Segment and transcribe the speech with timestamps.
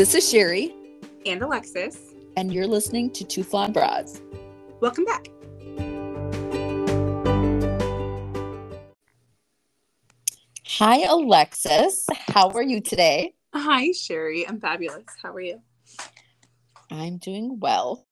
[0.00, 0.74] This is Sherri,
[1.26, 1.98] and Alexys.
[2.34, 4.22] and you're listening to Two Flawed Broads.
[4.80, 5.28] Welcome back.
[10.66, 12.04] Hi, Alexys.
[12.14, 13.34] How are you today?
[13.52, 14.48] Hi, Sherri.
[14.48, 15.04] I'm fabulous.
[15.22, 15.60] How are you?
[16.90, 18.06] I'm doing well.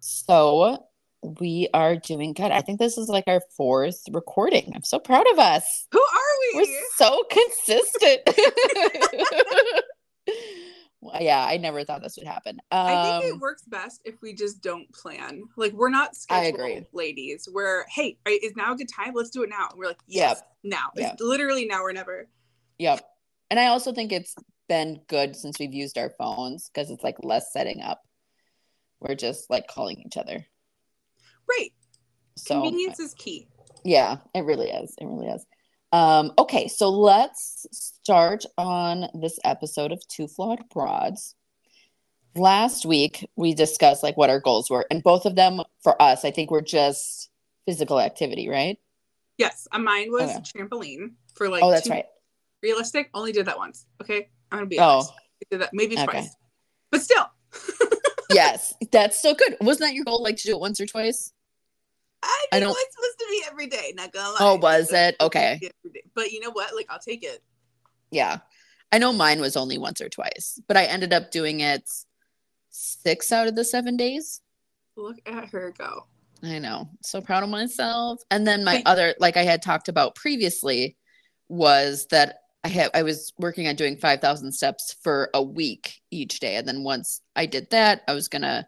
[0.00, 0.86] So,
[1.22, 2.50] we are doing good.
[2.50, 4.72] I think this is like our fourth recording.
[4.74, 5.86] I'm so proud of us.
[5.92, 6.66] Who are we?
[6.66, 8.22] We're so consistent.
[11.20, 12.58] yeah, I never thought this would happen.
[12.70, 15.42] I think Um, it works best if we just don't plan.
[15.56, 17.48] Like we're not scheduled ladies.
[17.50, 19.12] We're hey, right, is now a good time?
[19.14, 19.68] Let's do it now.
[19.70, 20.38] And we're like, Yep.
[20.62, 20.90] now.
[20.96, 21.12] Yep.
[21.14, 22.28] It's literally now or never.
[22.78, 23.00] Yep.
[23.50, 24.34] And I also think it's
[24.68, 28.02] been good since we've used our phones because it's like less setting up.
[29.00, 30.46] We're just like calling each other.
[31.48, 31.70] Right.
[32.36, 33.48] So Convenience is key.
[33.84, 34.94] yeah, it really is.
[34.98, 35.44] It really is.
[35.92, 41.34] Um, okay, so let's start on this episode of Two Flawed Broads.
[42.36, 46.24] Last week we discussed like what our goals were, and both of them for us,
[46.24, 47.28] I think were just
[47.66, 48.78] physical activity, right?
[49.36, 49.66] Yes.
[49.72, 50.40] uh, Mine was Okay.
[50.40, 52.06] trampoline for like oh, that's two- right.
[52.62, 53.10] realistic.
[53.14, 53.86] Only did that once.
[54.00, 54.28] Okay.
[54.52, 54.82] I'm gonna be Oh.
[54.84, 55.10] honest.
[55.12, 56.04] I did that maybe Okay.
[56.04, 56.36] twice.
[56.92, 57.26] But still.
[58.32, 59.56] yes, that's so good.
[59.60, 61.32] Wasn't that your goal, like to do it once or twice?
[62.22, 64.36] I, I don't- it was supposed to be every day, not gonna lie.
[64.40, 65.16] Oh, was it?
[65.20, 65.58] Okay.
[65.60, 66.02] be every day.
[66.14, 66.74] But you know what?
[66.74, 67.42] Like I'll take it.
[68.10, 68.38] Yeah.
[68.92, 71.88] I know mine was only once or twice, but I ended up doing it
[72.70, 74.40] six out of the seven days.
[74.96, 76.06] Look at her go.
[76.42, 76.88] I know.
[77.02, 78.20] So proud of myself.
[78.30, 80.96] And then my other, like I had talked about previously,
[81.48, 86.00] was that I had I was working on doing five thousand steps for a week
[86.10, 86.56] each day.
[86.56, 88.66] And then once I did that, I was gonna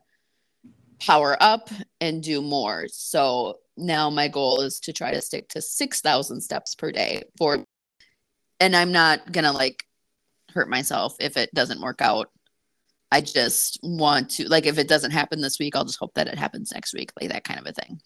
[1.05, 1.69] power up
[2.01, 2.87] and do more.
[2.89, 7.23] So now my goal is to try to stick to six thousand steps per day
[7.37, 7.65] for
[8.61, 9.85] and I'm not gonna like
[10.55, 12.31] hurt myself if it doesn't work out.
[13.11, 16.29] I just want to like if it doesn't happen this week, I'll just hope that
[16.29, 18.01] it happens next week, like that kind of a thing.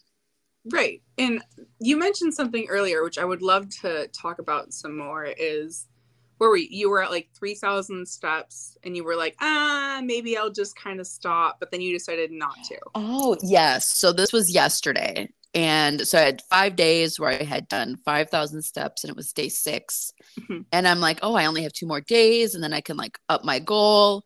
[0.69, 1.01] Right.
[1.17, 1.41] And
[1.79, 5.87] you mentioned something earlier, which I would love to talk about some more is
[6.37, 6.67] where were you?
[6.69, 10.99] You were at like 3,000 steps and you were like, ah, maybe I'll just kind
[10.99, 11.59] of stop.
[11.59, 12.77] But then you decided not to.
[12.95, 13.97] Oh, yes.
[13.97, 15.29] So this was yesterday.
[15.53, 19.33] And so I had five days where I had done 5,000 steps and it was
[19.33, 20.65] day 6 Mhm.
[20.71, 23.17] And I'm like, oh, I only have two more days and then I can like
[23.27, 24.23] up my goal.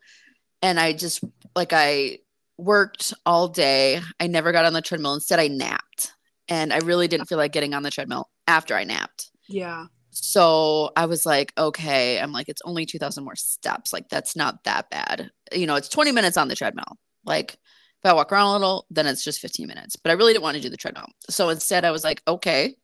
[0.61, 1.23] And I just
[1.55, 2.19] like, I
[2.57, 4.01] worked all day.
[4.19, 5.13] I never got on the treadmill.
[5.13, 6.11] Instead, I napped.
[6.49, 9.31] And I really didn't feel like getting on the treadmill after I napped.
[9.47, 9.85] Yeah.
[10.11, 13.93] So I was like, okay, I'm like, it's only 2,000 more steps.
[13.93, 15.31] Like, that's not that bad.
[15.53, 16.97] You know, it's 20 minutes on the treadmill.
[17.25, 19.95] Like, if I walk around a little, then it's just 15 minutes.
[19.95, 21.07] But I really didn't want to do the treadmill.
[21.29, 22.75] So instead, I was like, okay,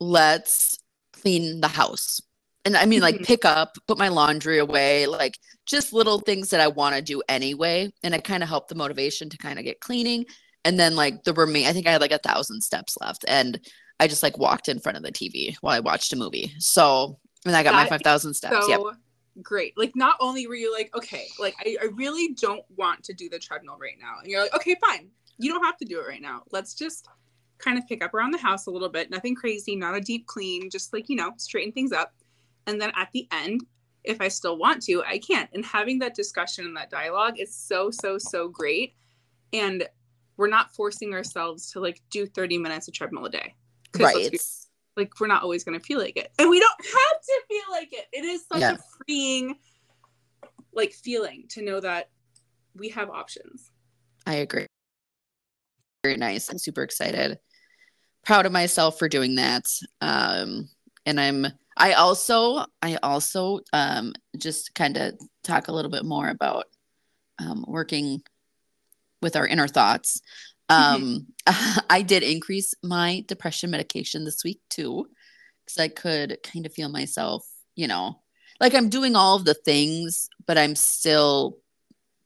[0.00, 0.78] let's
[1.12, 2.20] clean the house.
[2.64, 3.26] And I mean, like, Mhm.
[3.26, 7.22] pick up, put my laundry away, like, just little things that I want to do
[7.28, 7.92] anyway.
[8.02, 10.26] And it kind of helped the motivation to kind of get cleaning.
[10.64, 13.24] And then, like, the remain, I think I had like a thousand steps left.
[13.28, 13.60] And
[14.00, 16.52] I just like walked in front of the TV while I watched a movie.
[16.58, 18.66] So, and I got my 5,000 steps.
[18.66, 18.96] So yep.
[19.42, 19.76] great.
[19.76, 23.28] Like, not only were you like, okay, like, I, I really don't want to do
[23.28, 24.14] the treadmill right now.
[24.20, 25.08] And you're like, okay, fine.
[25.38, 26.42] You don't have to do it right now.
[26.52, 27.08] Let's just
[27.58, 29.10] kind of pick up around the house a little bit.
[29.10, 32.12] Nothing crazy, not a deep clean, just like, you know, straighten things up.
[32.66, 33.64] And then at the end,
[34.04, 35.48] if I still want to, I can't.
[35.52, 38.94] And having that discussion and that dialogue is so, so, so great.
[39.52, 39.88] And
[40.36, 43.54] we're not forcing ourselves to like do 30 minutes of treadmill a day.
[43.98, 44.30] Right.
[44.30, 44.38] be
[44.96, 47.62] like we're not always going to feel like it and we don't have to feel
[47.70, 48.72] like it it is such Yeah.
[48.72, 49.56] a freeing
[50.72, 52.10] like feeling to know that
[52.74, 53.70] we have options
[54.26, 54.66] I agree.
[56.04, 56.48] Very nice.
[56.48, 57.38] I'm super excited.
[58.24, 59.64] Proud of myself for doing that.
[60.00, 60.68] Um,
[61.06, 66.28] and I'm, I also, I also um, just kind of talk a little bit more
[66.28, 66.66] about
[67.40, 68.22] um, working
[69.20, 70.20] with our inner thoughts.
[70.68, 71.26] Um,
[71.90, 75.06] I did increase my depression medication this week too,
[75.64, 78.20] because I could kind of feel myself, you know,
[78.60, 81.58] like I'm doing all of the things, but I'm still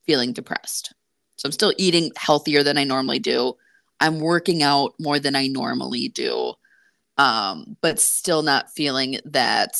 [0.06, 0.92] feeling depressed.
[1.36, 3.54] So I'm still eating healthier than I normally do.
[4.00, 6.52] I'm working out more than I normally do,
[7.18, 9.70] um, but still not feeling that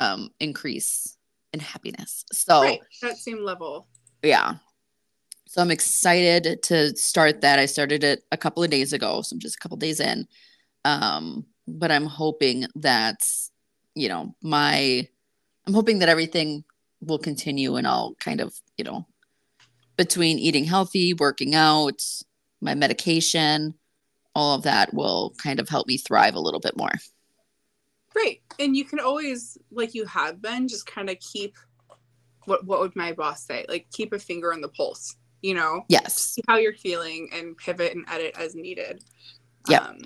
[0.00, 1.16] um, increase
[1.52, 2.24] in happiness.
[2.32, 3.86] So right that same level
[4.22, 4.54] yeah.
[5.52, 7.58] So I'm excited to start that.
[7.58, 10.26] I started it a couple of days ago, so I'm just a couple days in.
[10.86, 13.22] Um, but I'm hoping that,
[13.94, 15.06] you know, my
[15.66, 16.64] I'm hoping that everything
[17.02, 19.06] will continue and I'll kind of, you know,
[19.98, 22.02] between eating healthy, working out,
[22.62, 23.74] my medication,
[24.34, 26.92] all of that will kind of help me thrive a little bit more.
[28.08, 28.40] Great.
[28.58, 31.58] And you can always, like you have been, just kind of keep
[32.46, 33.66] what what would my boss say?
[33.68, 35.84] Like keep a finger on the pulse, you know?
[35.88, 36.14] Yes.
[36.20, 39.04] See how you're feeling and pivot and edit as needed.
[39.68, 39.98] yeah Um,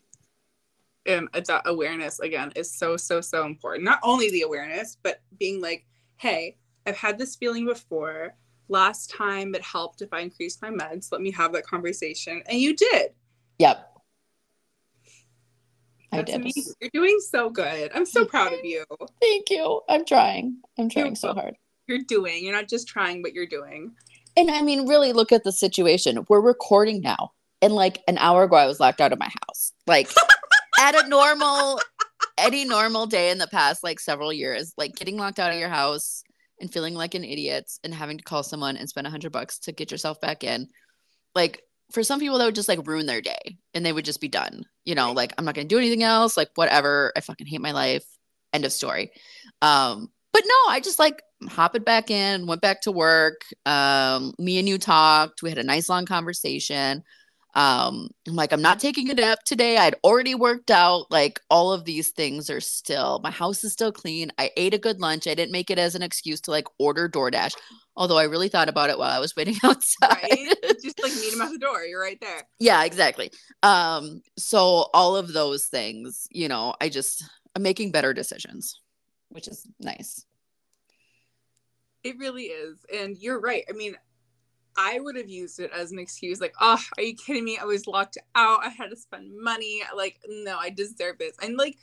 [1.07, 3.85] and that awareness again is so so so important.
[3.85, 5.87] Not only the awareness, but being like,
[6.17, 6.57] hey,
[6.87, 8.35] I've had this feeling before.
[8.69, 11.13] Last time it helped if I increased my meds.
[11.13, 12.43] Let me have that conversation.
[12.47, 13.13] And you did.
[13.59, 13.93] Yep.
[16.13, 16.41] I That's did.
[16.41, 16.75] amazing.
[16.81, 17.93] You're doing so good.
[17.95, 18.85] I'm so proud of you.
[19.21, 19.83] Thank you.
[19.89, 20.59] I'm trying.
[20.79, 21.57] I'm trying You're so hard.
[21.87, 22.45] You're doing.
[22.45, 23.95] You're not just trying, but you're doing.
[24.37, 26.25] And I mean, really look at the situation.
[26.29, 27.31] We're recording now.
[27.63, 29.73] And like an hour ago, I was locked out of my house.
[29.87, 30.11] Like
[30.79, 31.81] at a normal,
[32.37, 35.71] any normal day in the past, like several years, like getting locked out of your
[35.71, 36.23] house
[36.61, 39.59] and feeling like an idiot and having to call someone and spend a hundred bucks
[39.61, 40.69] to get yourself back in.
[41.35, 41.63] Like
[41.93, 44.29] for some people, that would just like ruin their day and they would just be
[44.29, 44.65] done.
[44.85, 46.37] You know, like I'm not going to do anything else.
[46.37, 47.13] Like whatever.
[47.17, 48.05] I fucking hate my life.
[48.53, 49.13] End of story.
[49.63, 53.43] Um, but no, I just like hopped it back in, went back to work.
[53.65, 55.43] Um, me and you talked.
[55.43, 57.03] We had a nice long conversation.
[57.57, 59.79] Um, I'm like, I'm not taking a nap today.
[59.79, 61.07] I'd already worked out.
[61.11, 64.31] Like all of these things are still, my house is still clean.
[64.37, 65.27] I ate a good lunch.
[65.27, 67.55] I didn't make it as an excuse to like order DoorDash.
[67.97, 70.19] Although I really thought about it while I was waiting outside.
[70.31, 70.55] Right?
[70.83, 71.83] just like meet him at the door.
[71.83, 72.43] You're right there.
[72.61, 73.31] yeah, exactly.
[73.63, 77.25] Um, so all of those things, you know, I just
[77.55, 78.83] I'm making better decisions,
[79.31, 80.27] which is nice.
[82.07, 82.79] It really is.
[82.95, 83.65] And you're right.
[83.69, 83.97] I mean,
[84.77, 87.59] I would have used it as an excuse, like, oh, are you kidding me?
[87.59, 88.61] I was locked out.
[88.63, 89.83] I had to spend money.
[89.97, 91.35] Like, no, I deserve this.
[91.43, 91.79] And like,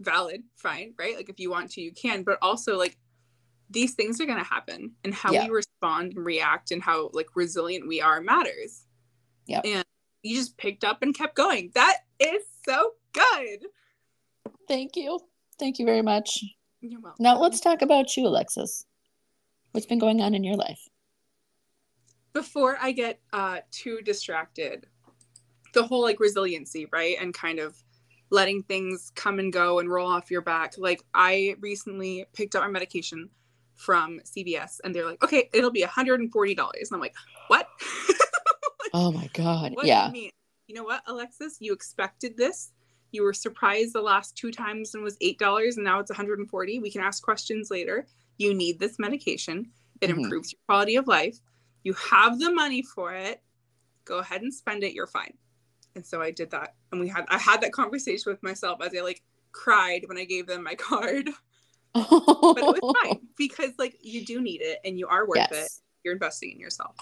[0.00, 1.16] valid, fine, right?
[1.16, 2.22] Like, if you want to, you can.
[2.22, 2.98] But also, like,
[3.70, 4.92] these things are going to happen.
[5.04, 5.44] And how Yeah.
[5.44, 8.84] we respond and react and how like resilient we are matters.
[9.46, 9.62] Yeah.
[9.64, 9.84] And
[10.22, 11.72] you just picked up and kept going.
[11.74, 13.66] That is so good.
[14.68, 15.18] Thank you.
[15.58, 16.44] Thank you very much.
[16.80, 17.22] You're welcome.
[17.22, 18.84] Now let's talk about you, Alexys.
[19.74, 20.88] What's been going on in your life?
[22.34, 24.86] before I get uh too distracted,
[25.72, 27.16] the whole like resiliency, right?
[27.18, 27.82] And kind of
[28.30, 30.74] letting things come and go and roll off your back.
[30.76, 33.30] Like I recently picked up my medication
[33.76, 36.20] from CVS and they're like, okay, it'll be $140.
[36.20, 37.14] And I'm like,
[37.46, 37.66] what?
[38.96, 39.74] Oh my god.
[39.74, 40.06] what yeah.
[40.06, 40.30] you mean?
[40.68, 41.56] You know what, Alexys?
[41.58, 42.70] You expected this.
[43.10, 46.78] You were surprised the last two times and was $8 and now it's 140.
[46.78, 48.06] We can ask questions later.
[48.38, 49.70] You need this medication.
[50.00, 50.24] It Mhm.
[50.24, 51.38] improves your quality of life.
[51.82, 53.42] You have the money for it.
[54.04, 54.92] Go ahead and spend it.
[54.94, 55.36] You're fine.
[55.94, 56.74] And so I did that.
[56.90, 59.22] And we had I had that conversation with myself as I like
[59.52, 61.30] cried when I gave them my card.
[61.92, 65.68] But it was fine because like you do need it and you are worth it.
[66.02, 66.96] You're investing in yourself.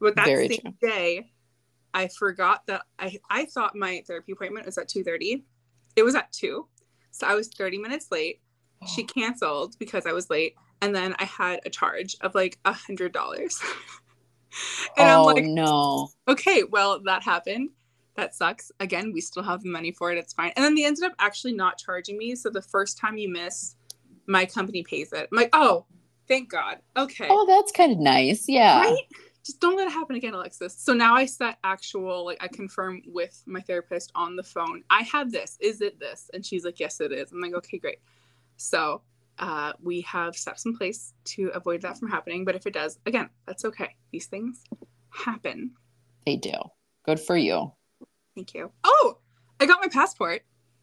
[0.00, 0.72] But that Very same true.
[0.80, 1.30] day,
[1.94, 5.44] I forgot that I I thought my therapy appointment was at 2:30.
[5.94, 6.66] It was at 2.
[7.10, 8.40] So I was 30 minutes late.
[8.86, 10.56] She canceled because I was late.
[10.82, 13.58] And then I had a charge of like a hundred dollars.
[14.98, 16.10] and oh I'm like, no.
[16.28, 17.70] okay, well, that happened.
[18.16, 18.70] That sucks.
[18.80, 20.18] Again, we still have the money for it.
[20.18, 20.52] It's fine.
[20.56, 22.34] And then they ended up actually not charging me.
[22.34, 23.76] So the first time you miss,
[24.26, 25.28] my company pays it.
[25.32, 25.86] I'm like, oh,
[26.28, 26.80] thank God.
[26.96, 27.28] Okay.
[27.30, 28.48] Oh, that's kind of nice.
[28.48, 28.80] Yeah.
[28.80, 29.04] Right?
[29.44, 30.78] Just don't let it happen again, Alexys.
[30.78, 34.82] So now I set actual, like, I confirm with my therapist on the phone.
[34.90, 35.56] I have this.
[35.60, 36.28] Is it this?
[36.34, 37.32] And she's like, yes, it is.
[37.32, 37.98] I'm like, okay, great.
[38.56, 39.02] So
[39.42, 42.44] uh, we have steps in place to avoid that from happening.
[42.44, 43.96] But if it does, again, that's okay.
[44.12, 44.62] These things
[45.10, 45.72] happen.
[46.24, 46.54] They do.
[47.04, 47.72] Good for you.
[48.36, 48.70] Thank you.
[48.84, 49.18] Oh,
[49.60, 50.42] I got my passport.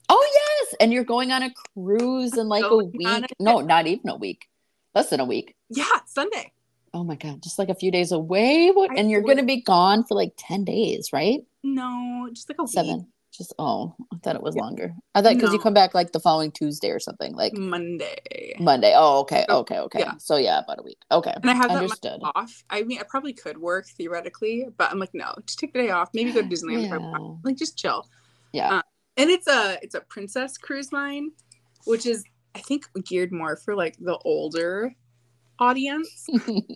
[0.10, 0.75] Oh yes.
[0.82, 3.08] And you're going on a cruise in like a week.
[3.08, 4.48] a- No, not even a week.
[4.94, 5.56] Less than a week.
[5.70, 6.51] Yeah, Sunday.
[6.94, 8.72] Oh my god, just like a few days away.
[8.74, 8.92] What?
[8.92, 11.39] I And you're going to be gone for like 10 days, right?
[11.63, 13.06] No, just like a week.
[13.39, 14.63] Just oh, I thought it was Yeah.
[14.63, 14.93] longer.
[15.15, 18.53] I thought because you come back like the following Tuesday or something, like Monday.
[18.60, 18.91] Monday.
[18.98, 20.00] Oh, okay, So, okay, okay.
[20.00, 20.13] yeah.
[20.17, 20.98] So yeah, about a week.
[21.10, 22.19] Okay, And I have that understood.
[22.36, 22.65] Off.
[22.69, 25.89] I mean, I probably could work theoretically, but I'm like, no, just take the day
[25.89, 26.10] off.
[26.13, 26.88] Maybe go to Disneyland.
[26.88, 27.24] if I want.
[27.24, 27.50] Yeah.
[27.50, 28.05] Like, just chill.
[28.51, 28.74] Yeah.
[28.79, 28.81] Uh,
[29.15, 31.31] and it's a it's a Princess Cruise Line,
[31.86, 34.93] which is I think geared more for like the older
[35.60, 36.27] audience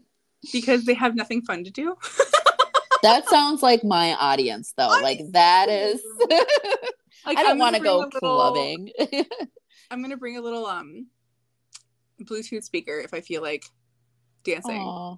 [0.54, 1.98] because they have nothing fun to do.
[3.04, 4.90] that sounds like my audience, though.
[4.90, 6.02] I like that is.
[7.26, 8.92] Like, I don't want to go little- clubbing.
[9.90, 11.08] I'm gonna bring a little um
[12.22, 13.64] Bluetooth speaker if I feel like
[14.44, 14.82] dancing.
[14.82, 15.16] Aw.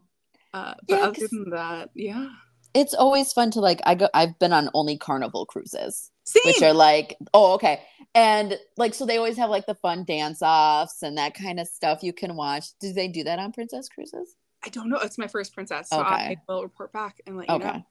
[0.54, 2.28] Uh, but Yeah, other than that, yeah.
[2.76, 3.82] It's always fun to like.
[3.88, 4.08] I go.
[4.14, 6.12] I've been on only Carnival cruises.
[6.28, 6.42] Same.
[6.46, 7.82] which are like oh okay
[8.16, 11.68] and like so they always have like the fun dance offs and that kind of
[11.68, 14.36] stuff you can watch do they do that on princess cruises
[14.66, 14.98] I don't know.
[14.98, 17.86] It's my first princess, so I will report back and let you okay know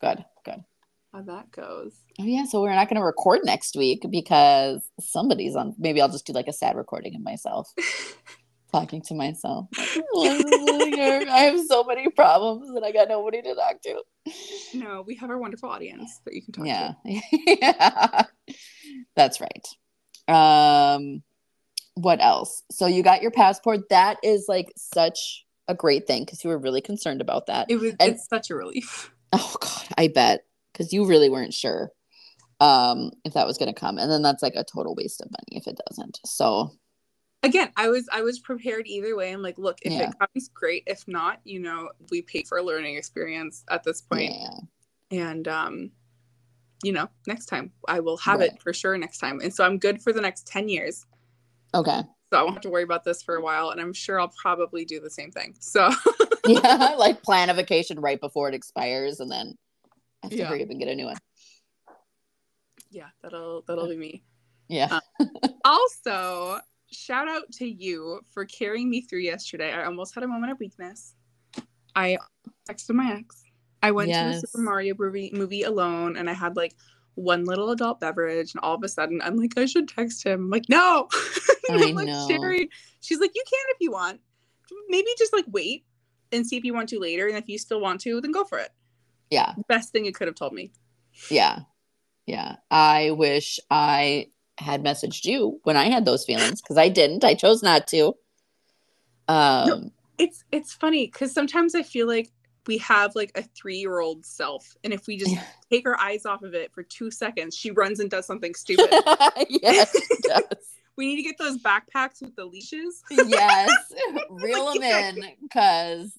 [0.00, 0.64] good good
[1.12, 1.94] how that goes.
[2.20, 6.08] oh yeah so we're not going to record next week because somebody's on maybe i'll
[6.10, 7.72] just do like a sad recording of myself
[8.72, 9.66] talking to myself.
[9.74, 14.02] I have so many problems and I got nobody to talk to.
[14.74, 16.92] No, we have our wonderful audience that you can talk Yeah.
[17.06, 17.20] to.
[17.60, 18.24] yeah.
[19.16, 19.66] That's right.
[20.28, 21.22] Um
[21.94, 22.62] what else?
[22.70, 23.88] So you got your passport.
[23.90, 27.66] That is like such a great thing because you were really concerned about that.
[27.70, 29.12] It was And- it's such a relief.
[29.34, 31.92] Oh god, I bet because you really weren't sure
[32.60, 35.30] um if that was going to come, and then that's like a total waste of
[35.30, 36.18] money if it doesn't.
[36.24, 36.72] So
[37.42, 39.30] Again, I was I was prepared either way.
[39.32, 40.08] I'm like, look, if Yeah.
[40.10, 40.82] it comes, great.
[40.86, 44.32] If not, you know, we pay for a learning experience at this point.
[44.32, 44.58] yeah,
[45.10, 45.90] And um,
[46.82, 48.52] you know, next time I will have Right.
[48.54, 49.40] it for sure next time.
[49.40, 51.04] And so I'm good for the next 10 years.
[51.74, 53.70] okay, So I won't have to worry about this for a while.
[53.70, 55.54] And I'm sure I'll probably do the same thing.
[55.60, 55.90] So
[56.46, 59.56] yeah, like plan a vacation right before it expires, and then
[60.22, 60.46] have to Yeah.
[60.46, 61.16] hurry up and get a new one.
[62.90, 64.22] yeah, that'll that'll be me.
[64.68, 65.28] Yeah, um,
[65.64, 66.58] Also,
[66.92, 69.72] shout out to you for carrying me through yesterday.
[69.72, 71.14] I almost had a moment of weakness.
[71.96, 72.18] I
[72.68, 73.42] texted my ex.
[73.82, 74.42] I went to Yes.
[74.42, 76.74] the Super Mario movie, movie alone and I had like
[77.18, 80.44] one little adult beverage and all of a sudden I'm like, I should text him.
[80.44, 81.08] I'm like, no.
[81.70, 82.26] I'm like, know.
[82.28, 82.70] Sherri.
[83.00, 84.20] She's like, you can if you want.
[84.88, 85.84] Maybe just like wait
[86.32, 87.26] and see if you want to later.
[87.26, 88.70] And if you still want to, then go for it.
[89.30, 90.72] yeah, Best thing you could have told me.
[91.30, 91.60] yeah,
[92.26, 92.56] yeah.
[92.70, 97.24] I wish I had messaged you when I had those feelings because I didn't.
[97.24, 98.14] I chose not to.
[99.28, 102.30] Um, it's it's funny because sometimes I feel like
[102.68, 105.42] we have like a three year old self, and if we just Yeah.
[105.70, 108.90] take our eyes off of it for two seconds, she runs and does something stupid.
[109.48, 110.44] yes, does.
[110.96, 113.02] we need to get those backpacks with the leashes.
[113.10, 113.92] yes,
[114.30, 116.12] reel them in because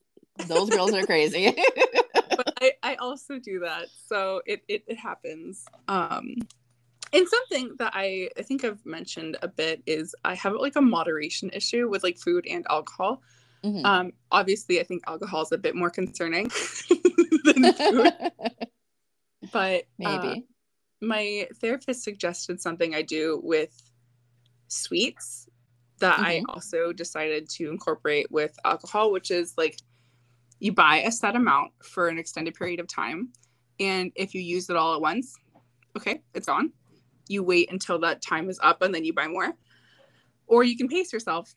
[0.48, 1.56] those girls are crazy.
[2.14, 5.64] but I, I also do that, so it it, it happens.
[5.88, 6.36] Um,
[7.14, 10.82] and something that I I think I've mentioned a bit is I have like a
[10.82, 13.22] moderation issue with like food and alcohol.
[13.64, 13.86] Mhm.
[13.86, 16.50] Um, obviously, I think alcohol is a bit more concerning
[17.44, 18.14] than food,
[19.52, 20.46] but uh, Maybe.
[21.02, 23.92] my therapist suggested something I do with
[24.68, 25.48] sweets
[26.00, 26.46] that I Mhm.
[26.50, 29.78] also decided to incorporate with alcohol, which is like
[30.60, 33.34] you buy a set amount for an extended period of time.
[33.80, 35.36] And if you use it all at once,
[35.98, 36.72] okay, it's gone.
[37.28, 39.54] You wait until that time is up and then you buy more.
[40.48, 41.54] Or you can pace yourself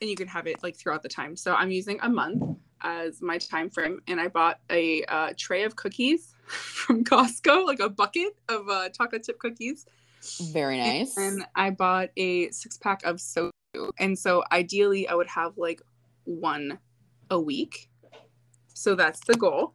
[0.00, 1.36] and you can have it like throughout the time.
[1.36, 5.64] So I'm using a month as my time frame and I bought a uh, tray
[5.64, 9.86] of cookies from Costco, like a bucket of uh, chocolate chip cookies.
[10.52, 11.16] Very nice.
[11.16, 13.50] And I bought a six pack of soju.
[13.98, 15.82] And so ideally, I would have like
[16.24, 16.78] one
[17.30, 17.88] a week.
[18.74, 19.74] So that's the goal.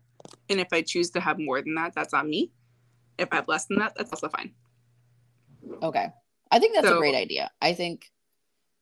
[0.49, 2.51] And if I choose to have more than that, that's on me.
[3.17, 4.53] If I have less than that, that's also fine.
[5.81, 6.07] okay.
[6.51, 7.51] I think that's a great idea.
[7.61, 8.11] I think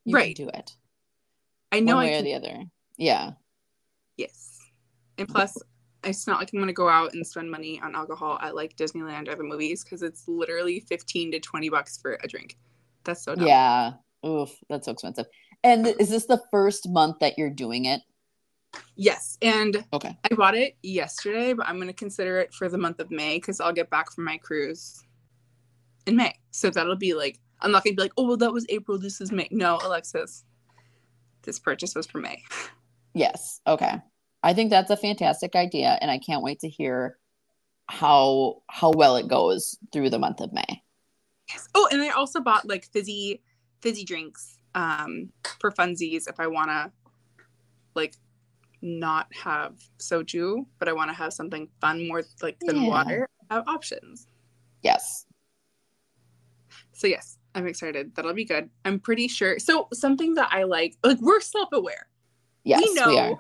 [0.06, 0.36] you Right.
[0.36, 0.76] can do it.
[1.74, 2.63] I know one I way or the other.
[2.98, 3.32] Yeah.
[4.18, 4.60] Yes.
[5.18, 5.58] And plus,
[6.03, 8.75] it's not like I'm going to go out and spend money on alcohol at like
[8.75, 12.58] Disneyland or the movies because it's literally 15 to 20 bucks for a drink.
[13.03, 13.48] That's so dumb.
[13.48, 13.94] Yeah.
[14.25, 15.25] Oof, that's so expensive.
[15.63, 18.01] And is this the first month that you're doing it?
[18.96, 19.38] Yes.
[19.42, 20.18] And Okay.
[20.30, 23.38] I bought it yesterday, but I'm going to consider it for the month of May
[23.38, 25.03] because I'll get back from my cruise
[26.06, 26.36] in May.
[26.51, 28.98] So that'll be like, I'm not going to be like, oh, well, that was April.
[28.98, 29.48] This is May.
[29.51, 30.44] No, Alexys,
[31.44, 32.44] this purchase was for May.
[33.14, 33.62] Yes.
[33.68, 34.02] Okay.
[34.42, 37.18] I think that's a fantastic idea and I can't wait to hear
[37.90, 40.82] how how well it goes through the month of May.
[41.50, 41.68] Yes.
[41.76, 43.42] Oh, and I also bought like fizzy,
[43.82, 46.92] fizzy drinks um, for funsies if I want to
[47.94, 48.16] like
[48.82, 52.90] not have soju, but I want to have something fun more like than Yeah.
[52.90, 53.28] water.
[53.50, 54.28] I have options.
[54.82, 55.26] Yes.
[56.94, 58.15] So yes, I'm excited.
[58.15, 58.69] That'll be good.
[58.86, 59.60] I'm pretty sure.
[59.60, 62.07] So something that I like, like we're self-aware.
[62.63, 63.38] Yes, we know we are.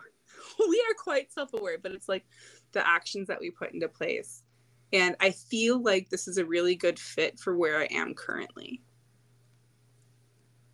[0.69, 2.25] we are quite self-aware, but it's like
[2.73, 4.43] the actions that we put into place.
[4.91, 8.81] And I feel like this is a really good fit for where I am currently.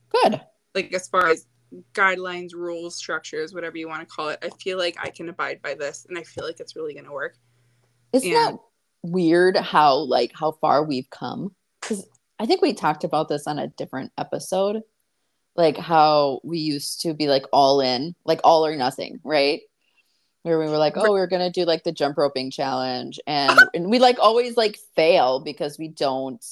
[0.10, 0.42] Good.
[0.76, 1.48] Like as far as
[1.94, 5.62] guidelines, rules, structures, whatever you want to call it, I feel like I can abide
[5.62, 7.38] by this and I feel like it's really gonna work.
[8.12, 8.52] Isn't Yeah.
[8.52, 8.60] that
[9.04, 11.56] weird how like how far we've come?
[12.40, 14.82] I think we talked about this on a different episode.
[15.56, 19.60] Like how we used to be like all in, like all or nothing, right?
[20.44, 23.60] Where we were like, oh, we are gonna do like the jump roping challenge, and
[23.74, 26.44] and we like always like fail because we don't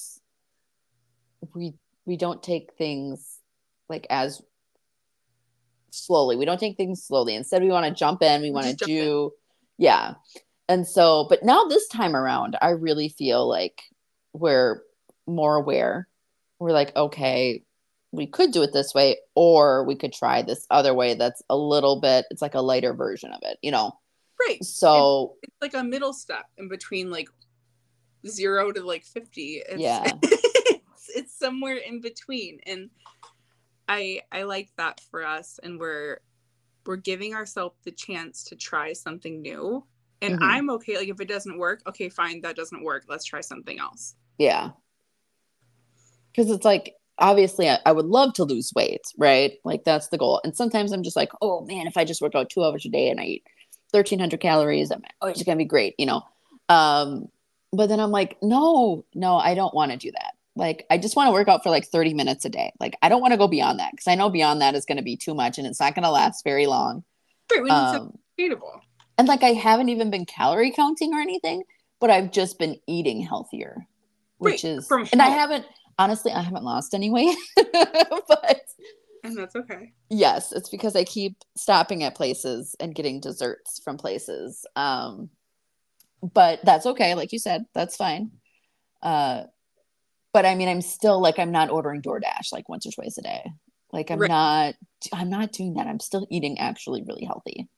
[1.56, 1.74] we
[2.06, 3.40] we don't take things
[3.88, 4.42] like as
[5.92, 6.36] slowly.
[6.36, 7.36] We don't take things slowly.
[7.36, 8.42] Instead, we want to jump in.
[8.42, 8.96] We want to jump in.
[8.96, 9.32] do,
[9.78, 10.16] yeah.
[10.68, 13.84] And so, but now this time around, I really feel like
[14.34, 14.82] we're
[15.28, 16.08] more aware.
[16.60, 17.64] We're like, okay,
[18.12, 21.58] we could do it this way, or we could try this other way that's a
[21.58, 23.92] little bit, it's like a lighter version of it, you know?
[24.40, 24.64] Right.
[24.64, 27.30] So it's like a middle step in between like
[28.26, 29.64] zero to like 50.
[29.68, 30.04] It's, Yeah.
[30.24, 32.60] it's, it's somewhere in between.
[32.66, 32.90] And
[33.90, 35.60] I I like that for us.
[35.64, 36.20] And we're
[36.86, 39.84] we're giving ourselves the chance to try something new.
[40.22, 40.40] And Mhm.
[40.42, 40.98] I'm okay.
[40.98, 43.06] Like if it doesn't work, okay, fine, that doesn't work.
[43.08, 44.16] Let's try something else.
[44.38, 44.72] Yeah.
[46.38, 49.54] Because it's like, obviously, I, I would love to lose weight, right?
[49.66, 50.40] Like, that's the goal.
[50.46, 52.90] And sometimes I'm just like, oh man, if I just work out two hours a
[52.90, 53.44] day and I eat
[53.92, 56.22] 1,300 calories, I'm oh, it's going to be great, you know?
[56.70, 57.30] Um,
[57.74, 60.34] but then I'm like, no, no, I don't want to do that.
[60.56, 62.72] Like, I just want to work out for like 30 minutes a day.
[62.80, 64.98] Like, I don't want to go beyond that because I know beyond that is going
[64.98, 67.04] to be too much and it's not going to last very long.
[67.52, 67.64] Right.
[67.64, 68.82] We need something Um, sustainable.
[69.18, 71.64] and like I haven't even been calorie counting or anything,
[72.00, 73.88] but I've just been eating healthier,
[74.40, 75.66] which Right, is and I haven't
[75.98, 77.38] honestly I haven't lost any weight,
[77.74, 78.62] but
[79.24, 79.94] And that's okay.
[80.10, 84.66] yes, it's because I keep stopping at places and getting desserts from places.
[84.76, 85.30] Um,
[86.22, 88.32] but that's okay, like you said, that's fine.
[89.02, 89.44] Uh,
[90.34, 93.22] but I mean, I'm still like I'm not ordering DoorDash like once or twice a
[93.22, 93.52] day.
[93.92, 94.28] Like I'm Right.
[94.28, 94.76] not
[95.14, 95.88] I'm not doing that.
[95.88, 97.70] I'm still eating actually really healthy.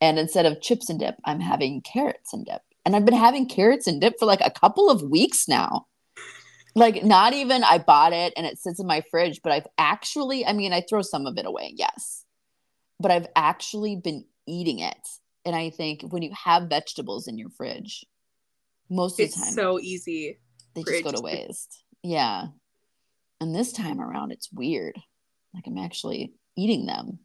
[0.00, 2.62] And instead of chips and dip, I'm having carrots and dip.
[2.84, 5.86] And I've been having carrots and dip for like a couple of weeks now.
[6.74, 10.46] Like not even I bought it and it sits in my fridge, but I've actually
[10.46, 12.24] I mean I throw some of it away, yes.
[12.98, 15.08] But I've actually been eating it.
[15.44, 18.04] And I think when you have vegetables in your fridge,
[18.90, 20.38] most of the time so easy.
[20.74, 21.82] they for just go to to- waste.
[22.02, 22.48] Yeah.
[23.40, 24.96] And this time around, it's weird.
[25.54, 27.20] Like I'm actually eating them.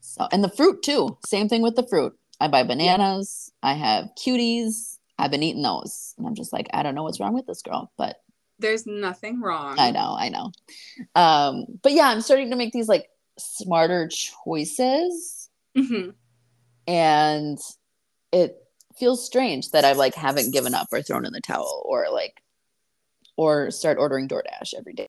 [0.00, 1.18] So, and the fruit too.
[1.24, 2.14] Same thing with the fruit.
[2.40, 3.50] I buy bananas.
[3.62, 4.95] I have cuties.
[5.18, 6.14] I've been eating those.
[6.18, 8.16] And I'm just like, I don't know what's wrong with this girl, but
[8.58, 9.78] There's nothing wrong.
[9.78, 10.52] I know, I know.
[11.14, 13.08] Um, but yeah, I'm starting to make these like
[13.38, 15.48] smarter choices.
[15.76, 16.10] hmm
[16.86, 17.58] And
[18.32, 18.56] it
[18.98, 22.42] feels strange that I like haven't given up or thrown in the towel or like
[23.36, 25.06] or start ordering DoorDash every day.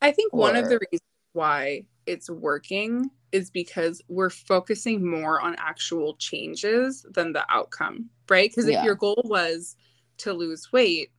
[0.00, 5.56] I think one of the reasons why it's working is because we're focusing more on
[5.58, 8.50] actual changes than the outcome, right?
[8.50, 9.76] Because if your goal was
[10.18, 11.10] to lose weight,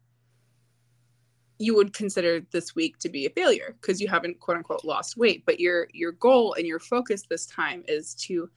[1.60, 5.17] you would consider this week to be a failure because you haven't quote unquote lost
[5.17, 5.43] weight.
[5.46, 8.50] But your your goal and your focus this time is to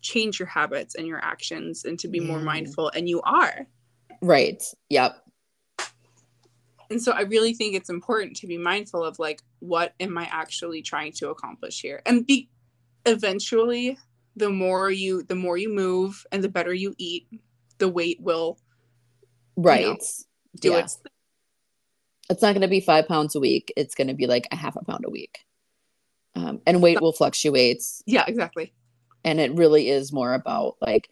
[0.00, 2.44] change your habits and your actions and to be more mm.
[2.44, 2.90] mindful.
[2.94, 3.66] And you are.
[4.20, 4.62] Right.
[4.90, 5.16] Yep.
[6.90, 10.28] and so i really think it's important to be mindful of like what am i
[10.30, 12.48] actually trying to accomplish here and be
[13.06, 13.98] eventually
[14.36, 17.26] the more you the more you move and the better you eat
[17.78, 18.58] the weight will
[19.56, 20.02] Right.
[20.60, 20.78] do Yeah.
[20.78, 20.98] its
[22.30, 23.72] It's not going to be five pounds a week.
[23.76, 25.40] It's going to be like a half a pound a week.
[26.34, 27.82] Um, and weight will fluctuate.
[28.06, 28.72] yeah exactly
[29.24, 31.10] And it really is more about like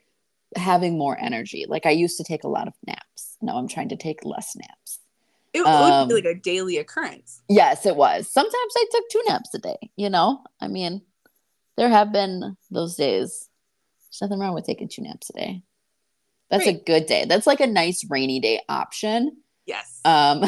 [0.57, 1.66] having more energy.
[1.68, 3.37] Like I used to take a lot of naps.
[3.42, 5.00] Now I'm trying to take less naps.
[5.53, 8.29] it, it Um, would be like a daily occurrence Yes, it was.
[8.33, 10.42] Sometimes I took two naps a day, you know?
[10.61, 11.03] I mean,
[11.81, 13.49] there have been those days.
[14.11, 15.62] There's nothing wrong with taking two naps a day.
[16.51, 17.25] That's a good day.
[17.27, 19.38] That's like a nice rainy day option.
[19.64, 20.45] yes Um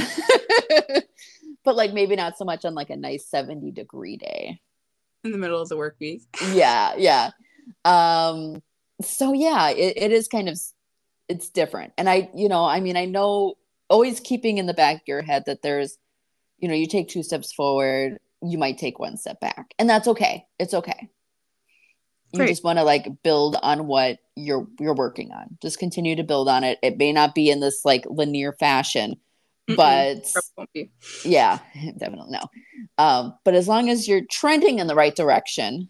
[1.64, 4.60] but like maybe not so much on like a nice 70 degree day.
[5.24, 7.30] in the middle of the work week Yeah, yeah.
[7.86, 8.62] Um
[9.00, 10.60] so yeah, it, it is kind of
[11.30, 11.94] it's different.
[11.96, 13.54] And I, you know, I mean, I know
[13.88, 15.96] always keeping in the back of your head that there's,
[16.58, 19.72] you know, you take two steps forward, you might take one step back.
[19.78, 20.44] And that's okay.
[20.58, 21.08] It's okay.
[22.32, 25.58] You just want to like build on what you're you're working on.
[25.60, 26.78] Just continue to build on it.
[26.82, 29.16] It may not be in this like linear fashion,
[29.68, 29.76] Mm-mm.
[29.76, 30.90] but Probably won't be.
[31.24, 31.58] yeah,
[31.98, 32.40] definitely no.
[32.98, 35.88] Um, but as long as you're trending in the right direction,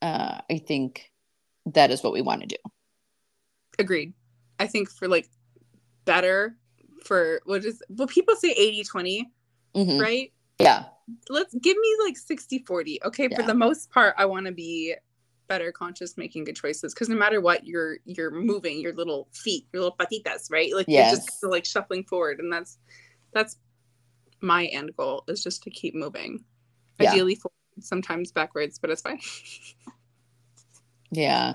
[0.00, 1.10] uh, I think
[1.66, 2.56] that is what we want to do.
[3.78, 4.14] agreed
[4.60, 5.28] i think for like
[6.04, 6.56] better
[7.04, 9.30] for what is well people say 80 20
[9.74, 10.00] Mhm.
[10.00, 10.84] right Yeah,
[11.28, 14.94] let's give me like 60 40 okay for the most part i want to be
[15.48, 19.66] better conscious making good choices because no matter what you're you're moving your little feet
[19.72, 22.78] your little patitas right like you're just like shuffling forward and that's
[23.32, 23.58] that's
[24.40, 26.44] my end goal is just to keep moving
[26.98, 27.10] Yeah.
[27.10, 29.20] ideally forward, sometimes backwards but it's fine
[31.10, 31.54] yeah.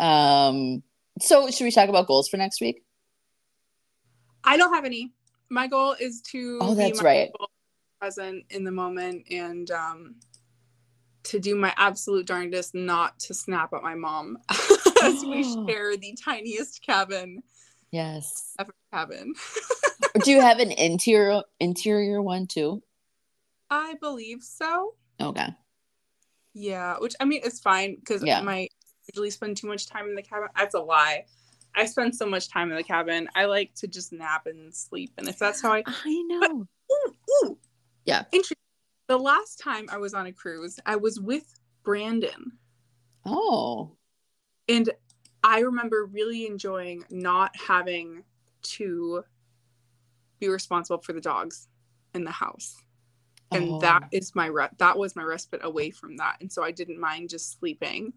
[0.00, 0.82] Um.
[1.20, 2.82] So, should we talk about goals for next week?
[4.44, 5.12] i don't have any
[5.48, 7.30] my goal is to Oh, be that's right.
[8.00, 10.16] present in the moment and um
[11.26, 14.38] to do my absolute darndest not to snap at my mom
[15.02, 17.42] as we share the tiniest cabin
[17.92, 18.52] Yes.
[18.58, 19.34] ever cabin.
[20.24, 22.82] Do you have an interior interior one too?
[23.70, 24.94] I believe so.
[25.20, 25.48] Okay.
[26.54, 28.38] Yeah, which I mean it's fine because Yeah.
[28.38, 28.72] I might
[29.12, 30.48] usually spend too much time in the cabin.
[30.56, 31.24] That's a lie.
[31.74, 33.28] I spend so much time in the cabin.
[33.34, 36.66] I like to just nap and sleep, and if that's how I I know.
[36.90, 37.58] ooh, ooh.
[38.04, 38.24] Yeah.
[38.32, 38.56] Interesting.
[39.08, 42.52] The last time I was on a cruise, I was with Brandon,
[43.24, 43.96] Oh.
[44.68, 44.90] and
[45.44, 48.24] I remember really enjoying not having
[48.62, 49.22] to
[50.40, 51.68] be responsible for the dogs
[52.14, 52.82] in the house.
[53.52, 53.80] And Oh.
[53.80, 56.38] that is my re- that was my respite away from that.
[56.40, 58.12] And so I didn't mind just sleeping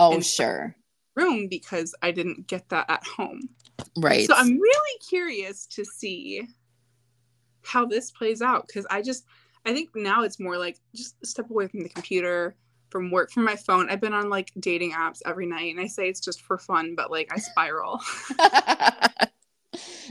[0.00, 0.74] Oh, sure.
[1.14, 3.48] room because I didn't get that at home.
[3.96, 4.26] Right.
[4.26, 6.48] So I'm really curious to see
[7.62, 9.26] how this plays out because I just
[9.66, 12.56] I think now it's more like just step away from the computer,
[12.90, 13.88] from work, from my phone.
[13.90, 16.94] I've been on like dating apps every night and I say it's just for fun,
[16.94, 18.00] but like I spiral.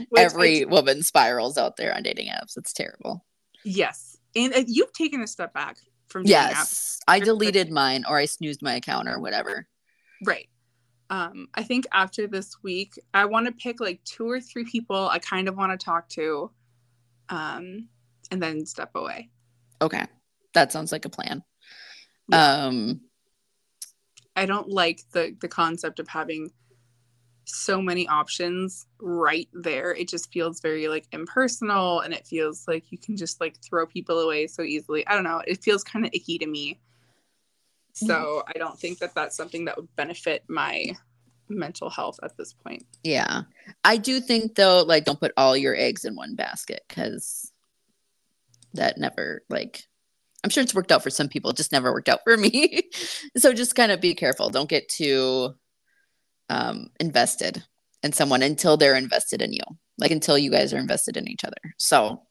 [0.08, 2.56] Which I Every woman spirals out there on dating apps.
[2.56, 3.24] It's terrible.
[3.64, 4.18] yes.
[4.36, 6.50] And uh, you've taken a step back from dating apps.
[6.50, 7.00] Yes.
[7.06, 9.66] I deleted mine or I snoozed my account or whatever.
[10.24, 10.48] Right.
[11.10, 15.08] Um, I think after this week, I want to pick like two or three people
[15.08, 16.50] I kind of want to talk to,
[17.28, 17.88] um,
[18.30, 19.30] and then step away.
[19.84, 20.04] Okay.
[20.54, 21.42] That sounds like a plan.
[22.28, 22.64] Yeah.
[22.64, 23.00] Um
[24.36, 26.50] I don't like the the concept of having
[27.46, 29.94] so many options right there.
[29.94, 33.86] It just feels very like impersonal, and it feels like you can just like throw
[33.86, 35.06] people away so easily.
[35.06, 35.42] I don't know.
[35.46, 36.80] It feels kind of icky to me.
[37.92, 40.96] So I don't think that that's something that would benefit my
[41.48, 42.84] mental health at this point.
[43.04, 43.42] yeah.
[43.84, 47.52] I do think though, like don't put all your eggs in one basket because
[48.74, 49.82] that never like
[50.42, 52.82] I'm sure it's worked out for some people, it just never worked out for me.
[53.36, 54.50] so just kind of be careful.
[54.50, 55.54] Don't get too
[56.50, 57.64] um invested
[58.02, 59.62] in someone until they're invested in you.
[59.96, 61.74] Like until you guys are invested in each other.
[61.78, 62.22] So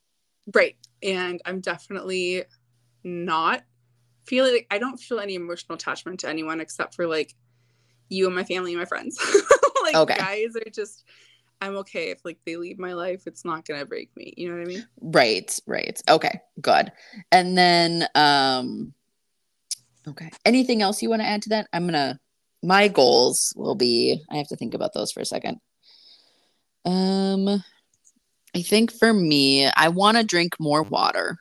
[0.54, 0.76] Right.
[1.02, 2.44] And I'm definitely
[3.04, 3.64] not
[4.26, 7.34] feeling like I don't feel any emotional attachment to anyone except for like
[8.10, 9.18] you and my family and my friends.
[9.84, 10.16] like Okay.
[10.16, 11.04] guys are just
[11.64, 13.26] I'm okay if like they leave my life.
[13.26, 14.34] It's not gonna break me.
[14.36, 14.88] You know what I mean?
[15.00, 16.02] Right, right.
[16.10, 16.92] Okay, good.
[17.32, 18.94] And then um
[20.06, 20.30] okay.
[20.44, 21.70] Anything else you want to add to that?
[21.72, 22.20] I'm gonna
[22.64, 25.62] my goals will be I have to think about those for a second.
[26.84, 27.64] Um
[28.56, 31.38] I think for me, I want to drink more water.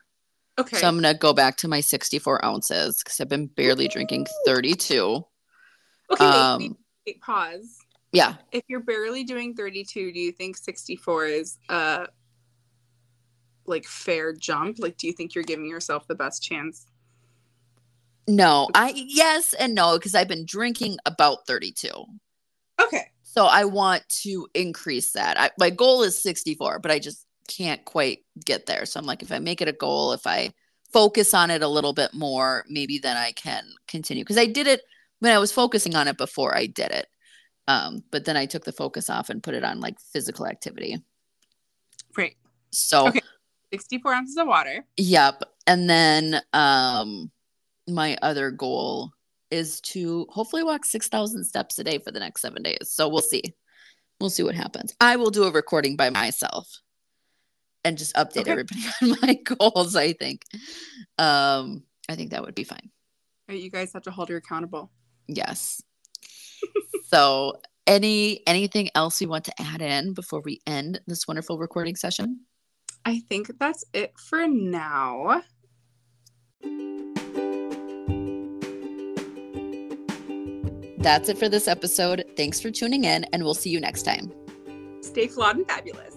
[0.56, 0.76] Okay.
[0.78, 5.24] So I'm gonna go back to my 64 ounces because I've been barely drinking 32.
[6.12, 7.78] okay, wait, wait, Um wait, pause.
[8.12, 8.34] Yeah.
[8.52, 12.08] If you're barely doing 32, do you think 64 is a
[13.66, 14.78] like fair jump?
[14.78, 16.86] Like do you think you're giving yourself the best chance?
[18.28, 21.88] No, I yes and no, because I've been drinking about 32.
[22.80, 23.06] Okay.
[23.22, 25.40] So I want to increase that.
[25.40, 28.84] I, my goal is 64, but I just can't quite get there.
[28.84, 30.52] So I'm like, if I make it a goal, if I
[30.92, 34.22] focus on it a little bit more, maybe then I can continue.
[34.22, 34.82] Because I did it
[35.20, 37.06] when I was focusing on it before I did it.
[37.68, 40.96] Um, but then I took the focus off and put it on like physical activity.
[42.12, 42.36] Great.
[42.70, 43.20] So Okay.
[43.72, 44.84] 64 ounces of water.
[44.96, 45.42] Yep.
[45.66, 47.30] And then um
[47.88, 49.12] my other goal
[49.50, 52.78] is to hopefully walk 6,000 steps a day for the next 7 days.
[52.90, 53.42] So we'll see.
[54.20, 54.94] We'll see what happens.
[55.00, 56.68] I will do a recording by myself
[57.84, 58.50] and just update Okay.
[58.52, 60.42] everybody on my goals, I think.
[61.18, 62.90] Um I think that would be fine.
[63.48, 64.90] Right, You guys have to hold her accountable.
[65.28, 65.80] Yes.
[67.06, 71.96] So any anything else you want to add in before we end this wonderful recording
[71.96, 72.40] session?
[73.04, 75.42] I think that's it for now.
[80.98, 82.24] That's it for this episode.
[82.36, 84.32] Thanks for tuning in and we'll see you next time.
[85.00, 86.16] Stay flawed and fabulous.